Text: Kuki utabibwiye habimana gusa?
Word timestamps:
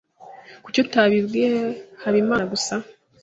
Kuki 0.63 0.77
utabibwiye 0.85 1.55
habimana 2.01 2.43
gusa? 2.51 2.73